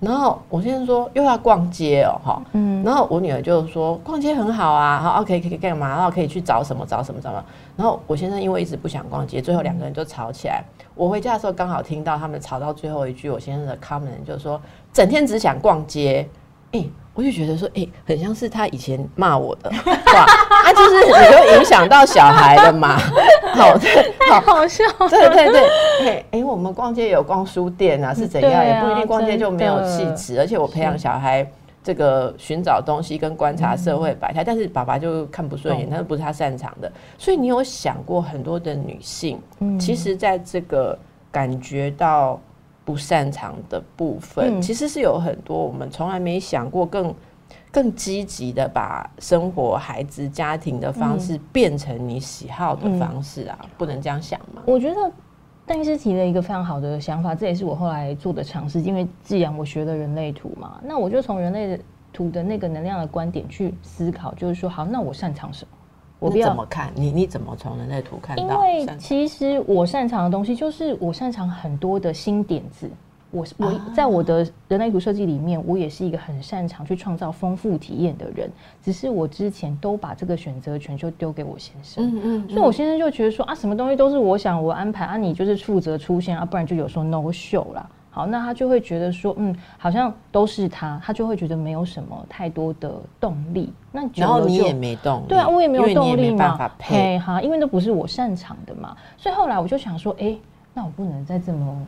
[0.01, 5.87] 然后我先生说又要逛街哦，哈，嗯，然后我女儿就说逛街很好啊，好，OK，可以干嘛？
[5.89, 7.45] 然后可以去找什么找什么什么。
[7.77, 10.63] 然后我先生因为一直不想逛街，最后两个人就吵起来。
[10.95, 14.59] 我回家的时候刚好听到他们吵到最后一句，我先生的 comment 就是说，
[14.91, 16.27] 整天只想逛街。
[16.71, 19.69] 哎，我就觉得说，哎，很像是他以前骂我的
[20.05, 22.97] 话，啊，就是你就影响到小孩了嘛。
[23.53, 24.83] 好，太好笑。
[25.09, 25.51] 对对
[25.99, 28.65] 对，哎，我们逛街有逛书店啊，是怎样？
[28.65, 31.45] 也不一定逛街就没有气质，而且我培养小孩。
[31.83, 36.91] 这个寻找东西跟观察社会百态，但是爸爸就看不顺眼，那不是他擅长的。
[37.17, 39.41] 所以你有想过很多的女性，
[39.79, 40.95] 其实在这个
[41.31, 42.39] 感觉到
[42.83, 47.13] 不擅长的部分，其实是有很多我们从来没想过更
[47.71, 54.61] 更积极的把生活、孩子、家庭的方式变成你喜好的方式啊，不能这样想嘛？
[54.65, 55.11] 我觉得。
[55.63, 58.81] 邓医师提了一个非常好的想法，这也是我后来做的尝试。
[58.81, 61.79] 因为既然我学了人类图嘛，那我就从人类
[62.11, 65.77] 图的那个能量的观点去思考，就是说，好，那我擅长什么？
[66.21, 66.91] 我怎么看？
[66.93, 68.43] 你你怎么从人类图看到？
[68.43, 72.89] 因为其实我擅长的东西，就是我擅长很多的新点子。
[73.31, 78.51] 我我在我的人类图设计里面，我也是一个很擅长去创造丰富体验的人。
[78.83, 87.89] 只是我之前都把这个选择权就丢给我先生，嗯嗯，所以我先生就觉得说啊，什么东西都是我想我安排啊，你就是负责出现啊，不然就有时候 no show 啦。
[88.11, 93.73] 好，那他就会觉得说，嗯，好像都是他，他就会觉得没有什么太多的动力。
[93.91, 98.95] 那然后你也没动，对啊，我也没有动力嘛，配哈，因为那不是我擅长的嘛。
[99.17, 100.35] 所以后来我就想说，哎，
[100.73, 101.83] 那我不能再这么。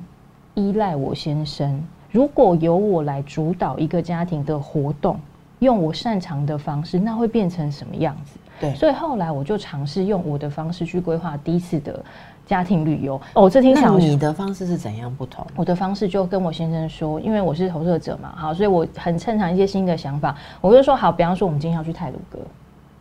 [0.55, 5.19] 依赖我先生，如果由我来主导一个家庭的活动，
[5.57, 8.37] 用我擅长的方式，那会变成什么样子？
[8.61, 12.05] 对，所以后来我就尝试用我的方式去规划第一次的
[12.45, 13.19] 家庭旅游。
[13.33, 15.45] 哦，这听起来你的方式是怎样不同？
[15.55, 20.35] 我的方式就跟我先生说，因为我是投射者嘛，好，所以我很擅长一些新的想法。
[20.61, 22.39] 我就说好，比方说我们今天要去泰鲁阁，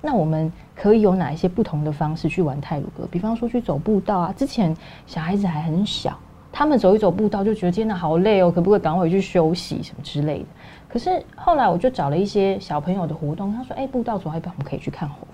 [0.01, 3.07] 那我们可以有哪一些不同的方式去玩泰鲁阁？
[3.11, 4.77] 比方说去走步道啊，之前
[5.07, 6.17] 小孩子还很小。
[6.55, 10.45] 他们走一走步道就觉得天哪好累哦，可不可以赶快回去休息什么之类的？
[10.87, 15.32] 可是后来我就找了一些小朋友的活动，他说：“哎，步道走一半，我们可以去看猴子，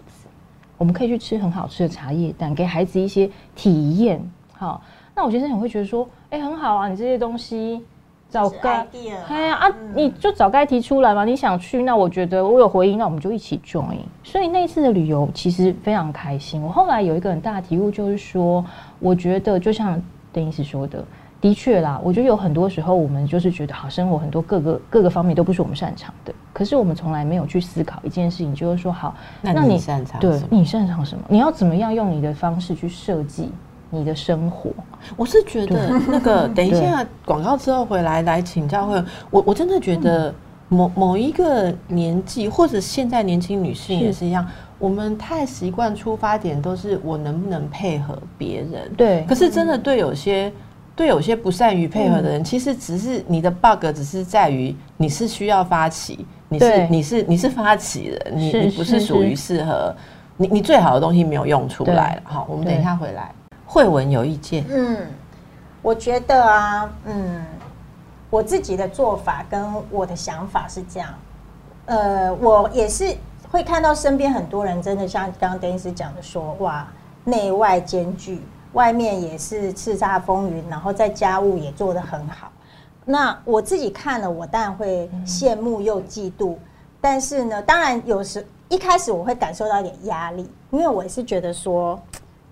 [0.79, 4.19] 我们可以去吃很好吃的茶叶蛋，给孩子一些体验。”
[4.57, 4.81] 好，
[5.15, 7.81] 那我先生也会觉得说：“哎，很好啊，你这些东西
[8.29, 8.87] 早该，
[9.29, 11.25] 哎呀啊，你就早该提出来嘛。
[11.25, 13.99] 你想去，那我觉得我有回应，那我们就一起 join。
[14.25, 16.61] 所以那次的旅游其实非常开心。
[16.61, 18.65] 我后来有一个很大的体悟，就是说，
[18.99, 20.01] 我觉得就像
[20.33, 21.05] 邓医师说的，
[21.41, 31.25] 的确啦，我觉得有很多时候我们就是觉得，好，生活很多各个各个方面都不是我们擅长的，可是我们从来没有去思考一件事情，就是说，好，那你擅长对，你擅长什么？
[31.29, 33.51] 你要怎么样用你的方式去设计？
[33.91, 34.71] 你的生活，
[35.17, 40.35] 我是觉得 那个 等一下广告之后回来来请教会我我真的觉得
[40.69, 44.47] 某某一个年纪或者现在年轻女性也是一样，
[44.79, 50.53] 我们太习惯出发点都是我能不能配合别人，对，可是真的对有些
[50.99, 59.95] 对有些不善于配合的人，其实只是你的 bug 只是在于你是需要发起，你是你是你是发起人，你你不是属于适合
[60.37, 63.33] 你你最好的东西没有用出来了，好，我们等一下回来。
[63.65, 64.65] 慧文有意见。
[64.69, 65.07] 嗯，
[65.83, 67.47] 我觉得啊，嗯，
[68.29, 71.15] 我自己的做法跟我的想法是这样。
[71.87, 73.17] 呃，我也是
[73.53, 76.89] 会看到身边很多人真的像刚刚邓医师讲的说，哇，
[77.23, 82.51] 内外兼具，外面也是叱咤风云，然后在家务也做得很好。
[83.05, 86.57] 那我自己看了，我当然会羡慕又嫉妒。
[87.01, 91.99] 但是呢，当然有时一开始我会感受到一点压力，因为我也是觉得说。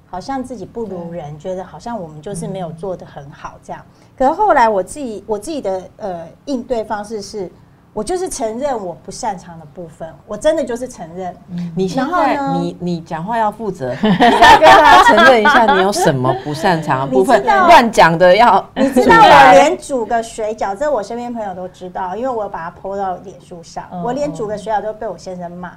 [0.08, 3.84] 好像自己不如人，觉得好像我们就是没有做的很好这样。
[4.16, 7.50] 可是后来我自己我自己的呃应对方式是，
[7.96, 11.34] 我就是承认我不擅长的部分，我真的就是承认。
[11.74, 18.62] 你现在你你讲话要负责， 跟大家承认一下你有什么不擅长的部分，乱讲的要。
[18.74, 25.72] 你知道我连煮个水饺，这我身边朋友都知道，因为我把它 PO 到脸书上，我连煮个水饺都被我先生骂。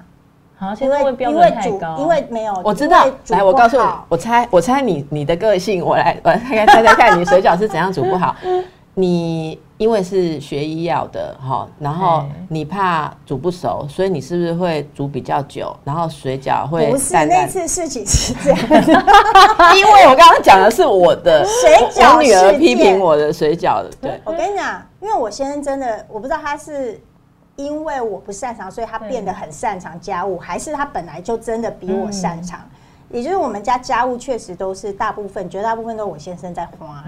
[0.58, 3.08] 好，因为因为煮，因为没有，我知道。
[3.30, 8.36] 来，我告诉你，我猜，我猜你你的个性，我来，我猜猜猜看，你水饺是怎样煮不好？
[9.00, 15.76] 你因为是学医药的哈，然后你怕煮不熟，所以你是不是会煮比较久？
[15.84, 18.60] 然后水饺会不是那次事情是这样，
[19.78, 23.90] 因为我刚刚讲的是我的水饺，我女儿批评我的水饺的。
[24.02, 27.00] 对，我跟你讲，因为我先生真的，我不知道他是。
[27.56, 32.62] 因为我不擅长，所以他变得很擅长家务，还是他本来就真的比我擅长？
[33.10, 37.04] 也就是我们家家务确实都是大部分，绝大部分都是我先生在花。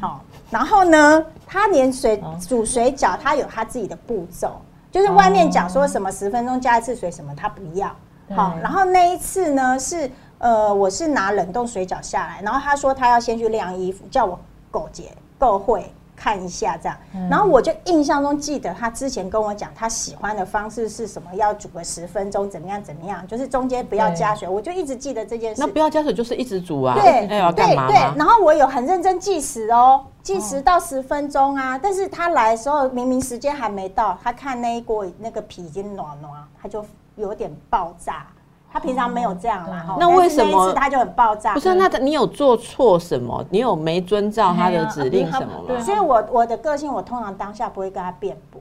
[0.00, 7.94] 好，然后呢，他连水煮水饺，他有他自己的步骤，就是外面讲说什么十分钟加一次水什么，他不要。
[8.34, 14.38] 好，然后那一次呢是呃，我是拿冷冻水饺下来，然后他说他要先去晾衣服，叫我
[14.70, 15.90] 狗姐够会。
[16.16, 16.98] 看一下这样，
[17.30, 21.32] 然后我就印象中记得他之前跟我讲，他喜欢的方式是什么？
[21.34, 22.82] 要煮个十分钟，怎么样？
[22.82, 23.24] 怎么样？
[23.26, 25.60] 就是中间不要加水，我就一直记得这件事。
[25.60, 26.94] 那不要加水就是一直煮啊？
[26.94, 27.96] 对，对对。
[28.16, 31.78] 然后我有很认真计时哦，计时到十分钟啊。
[31.78, 36.82] 但是他来的时候明明时间还没到，他看那一锅那个皮已经暖暖，他就
[37.16, 38.26] 有点爆炸。
[38.72, 41.54] 他平常没有这样啦，那为什么他就很爆炸？
[41.54, 43.42] 不是，那你有做错什么？
[43.50, 45.80] 你有没遵照他的指令什么吗？
[45.80, 48.60] 所以，我我的个性，我通常当下不会跟他辩驳，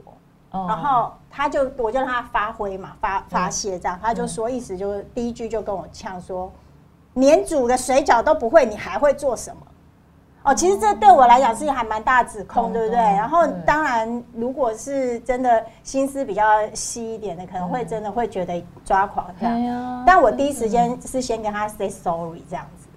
[0.68, 6.50] 然后他就我就让他发挥嘛，发发泄这样，他就说意思就是第一句就跟我呛说，
[7.16, 9.62] 连煮的水饺都不会，你还会做什么？
[10.46, 13.00] 哦，其实这对我来讲是还蛮大指控，对不对？
[13.00, 20.04] 然后当然，如果是真的心思比较细一点的，可能会真的会觉得抓狂这样。
[20.06, 22.88] 但我第一时间是先跟他 say sorry 这样子。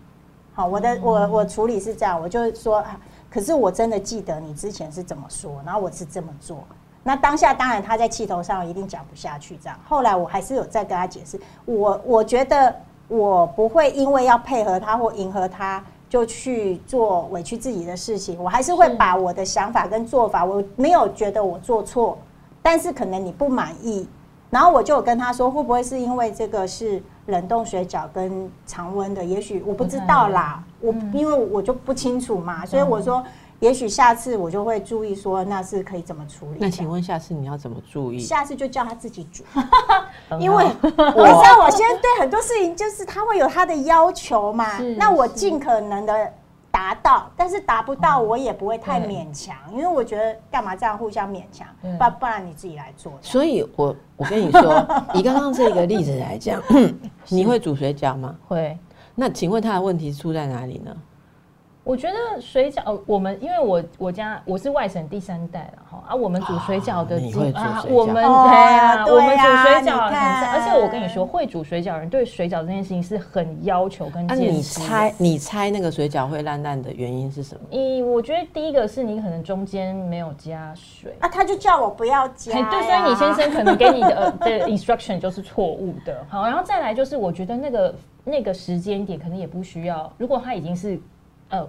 [0.53, 2.85] 好，我的我我处理是这样，我就说，
[3.31, 6.63] 可是我真的记得你之前是怎么说，然后我是这么做。
[7.03, 9.81] 那当下当然他在气头上一定讲不下去这样。
[9.89, 12.77] 后来我还是有再跟他解释，我我觉得
[13.09, 15.83] 我不会因为要配合他或迎合他。
[16.09, 22.17] 就去做委屈自己的事情，我还是会把我的想法跟做法，我没有觉得我做错，
[22.63, 24.09] 但是可能你不满意，
[24.51, 29.25] 然后我就跟他说，会不会是因为这个是冷冻水饺跟常温的？
[29.25, 33.23] 也许我不知道啦，我因为我就不清楚嘛，所以我说。
[33.61, 36.59] 也许下次我就会注意说，那是可以怎么处理？
[36.61, 38.19] 那请问下次你要怎么注意？
[38.19, 39.43] 下次就叫他自己煮，
[40.39, 44.79] 因为我知道我现在对很多事情就是他会有他的要求嘛。
[44.97, 46.33] 那我尽可能的
[46.71, 51.67] 达到，但是达不到我也不会太勉强，因为我觉得干嘛这样互相勉强？
[51.83, 53.13] 不不然你自己来做。
[53.21, 56.63] 所以我我跟你说，以刚刚这个例子来讲，
[57.29, 58.37] 你会煮水饺吗？
[58.47, 58.79] 会。
[59.17, 60.97] 那请问他的问题出在哪里呢？
[61.89, 67.17] 我觉得水饺，我们因为我我家我是外省第三代了哈啊，我们煮水饺的
[67.55, 70.15] 啊，我们对啊，我们煮水饺很，
[70.51, 74.45] 而且我跟你说，会煮水饺人对水饺这件事情是很要求跟坚持。
[74.53, 77.63] 你猜你猜那个水饺会烂烂的原因是什么？
[77.71, 86.23] 你我觉得第一个是你可能中间没有加水啊，他就叫我不要加，对，所以你先生可能给你的 的 instruction 就是错误的。
[86.29, 91.01] 好，然后再来就是我觉得那个那个时间点可能也不需要，如果他已经是
[91.49, 91.67] 呃。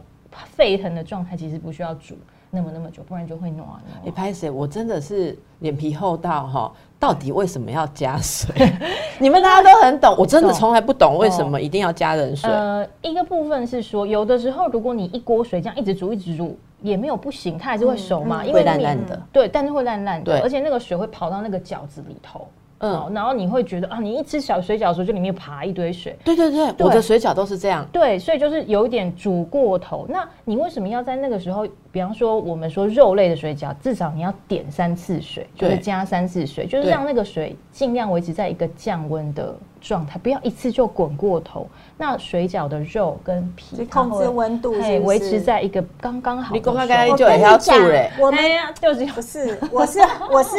[0.55, 2.15] 沸腾的状态其实不需要煮
[2.51, 3.67] 那么那么久，不然就会暖。
[4.03, 4.49] 你拍谁？
[4.49, 8.53] 我真的是脸皮厚到哈，到底为什么要加水？
[9.19, 12.49] 你们大家都很懂，我真的从来不懂为什么一定要加冷水。
[12.49, 19.21] 呃，一个部分是说，有的时候如果你一锅水这样一直煮一直煮，也没有不行，它还是会熟嘛，因为烂烂的。
[19.32, 22.47] 对，但是会烂烂的，而且那个水会跑到那个饺子里头。
[22.80, 26.17] 嗯，然后你会觉得啊，你一吃小水饺的时候，就里面爬一堆水。
[26.23, 27.86] 对对对，我的水饺都是这样。
[27.91, 30.05] 对，所以就是有一点煮过头。
[30.09, 31.67] 那你为什么要在那个时候？
[31.91, 41.67] 比方说，我们说肉类的水饺，至少你要点三次水，就是加三次水，就是让那个水尽量维持在一个降温的状态，不要一次就滚过头。
[41.97, 46.53] 那水饺的肉跟皮控制温度，对，维持在一个刚刚好。
[46.53, 48.41] 你刚刚刚就也要煮嘞，我们
[48.80, 49.99] 就是不是，我是
[50.32, 50.57] 我是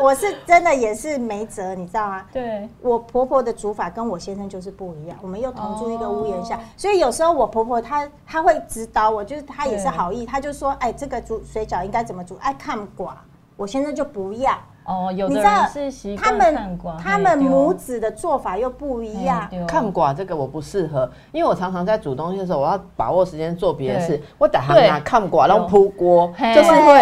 [0.00, 2.24] 我是真的也是没辙，你知道吗？
[2.32, 10.68] 对，我婆婆的煮法跟我先生就是不一样，我们又同住一个屋檐下，所以有时候我婆婆她她会指导我，就是她也是好意，她就说。
[10.78, 12.36] 哎，这个煮水饺应该怎么煮？
[12.40, 13.10] 哎，看寡，
[13.56, 14.52] 我现在就不要。
[14.88, 19.46] 哦，有的人是习惯看寡，他们母子的做法又不一样。
[19.66, 24.18] 看寡这个我不适合，因为我常常在煮东西的时候，我要把握时间做别的事。
[24.38, 26.94] 我打他拿看寡，然后铺锅，就是会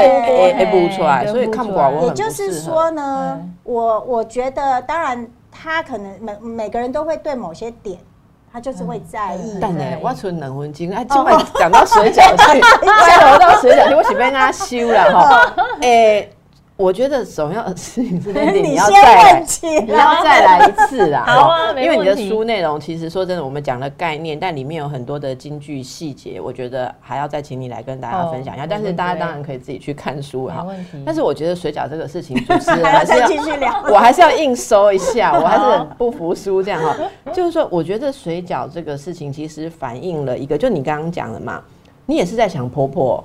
[0.52, 7.96] 哎不出来，所以看寡我也就是说呢，我我觉得，当然他可能每每个人都会对某些点。
[8.52, 9.58] 他就是会在意。
[9.60, 12.58] 但呢，我存两分钟，哎， 今晚讲到水饺去，
[13.20, 15.54] 讲到水饺去，我是被他修了哈。
[15.82, 16.26] 哎。
[16.76, 21.24] 我觉得首要的事情是， 你要再来，你要再来一次啦。
[21.26, 28.66] 好啊，因为你的书内容其实说真的，我们讲了概念，但里面有很多的京剧细节，我觉得还要再请你来跟大家分享一下。
[28.66, 30.66] 但是大家当然可以自己去看书哈。
[31.04, 36.94] 但是我觉得水饺这个事情，主持人 还是要继续聊，我还是要硬收一下，我还是很不服输这样哈。
[37.32, 41.62] 就是说，我觉得水饺这个事情其实反映了一个，就你刚刚讲的嘛，
[42.04, 43.24] 你也是在想婆婆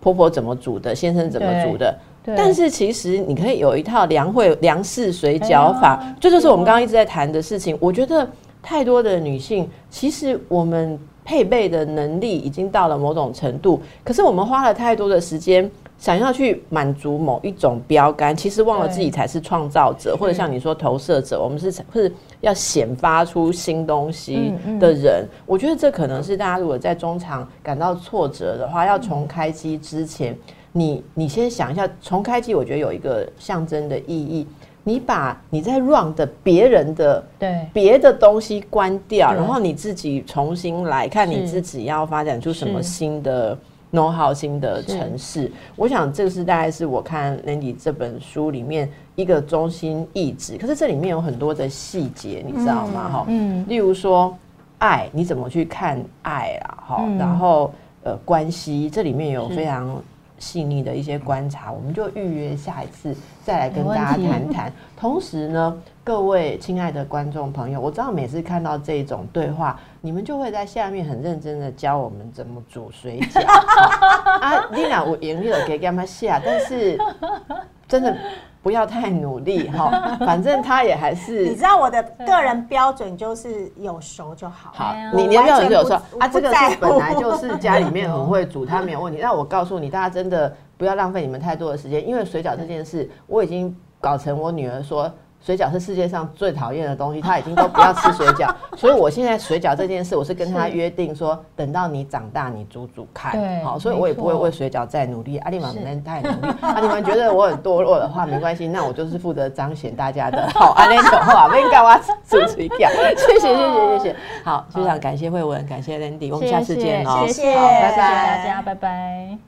[0.00, 1.92] 婆婆怎么煮的，先生怎么煮的。
[2.34, 7.76] 但是其实你可以有一套梁会梁氏水饺法，这就是我们刚刚一直在谈的事情。
[7.80, 8.28] 我觉得
[8.62, 25.24] 太多的女性，其实我们配备的能力已经到了某种程度，可是我们花了太多的时间想要去满足某一种标杆，其实忘了自己才是创造者，或者像你说投射者，我们是是要显发出新东西的人。
[25.46, 30.36] 我觉得这可能是大家如果在中场感到挫折的话，要从开机之前。
[30.76, 34.46] 你你先想一下，重开机，我觉得有一个象征的意义。
[34.84, 43.56] 你把你在 run 的别人的对别的东西关掉，然后你自己重新来看，你自己要发展出什么新的
[43.90, 45.50] know how 新的城市。
[45.76, 50.58] 我想这个是大概是我看 Landy 这本书里面一个中心意志。
[50.58, 53.08] 可是这里面有很多的细节，你知道吗？
[53.10, 54.36] 哈，嗯，例如说
[54.78, 56.84] 爱，你怎么去看爱啊？
[56.86, 57.72] 哈，然后
[58.04, 60.00] 呃，关系这里面有非常。
[60.38, 63.14] 细腻的一些观察，我们就预约下一次
[63.44, 64.72] 再来跟大家谈谈。
[64.96, 73.46] 同时呢，各位亲爱的观众朋友，我知道每次看到这种对话，你们就会在下面很认真的教我们怎么煮水饺
[74.40, 74.66] 啊。
[74.72, 76.98] 丽娜我严厉的给他们下，但是
[77.88, 78.16] 真的。
[78.62, 81.44] 不要太努力 哈，反正他也还是。
[81.44, 84.72] 你知道我的个人标准就是有熟就好。
[84.74, 89.20] 好，你你的标准是有熟啊，这个是本来就是家里面很会煮，他没有问题。
[89.22, 95.08] 那我告诉你，大家真的不要浪费你们太多的时间，因为水饺这件事，我已经搞成我女儿说。
[95.46, 105.38] 水饺是世界上最讨厌的东西，他已经都不要吃水饺， 所以我现在水饺这件事，我是跟他约定说，等到你长大，你煮煮看，好，所以我也不会为水饺再努力。
[105.38, 110.44] 阿里玛不能太努力，啊，你们觉得我很堕落的话，没关系，那我就是负责彰显大家的。
[110.52, 110.72] 好。
[110.72, 111.94] 阿丽玛话，没干我
[112.28, 119.46] 煮水饺，谢谢谢谢谢谢，好，非常感谢慧文，感谢 Landy，我们下次见哦，谢谢，拜拜，大家，拜拜。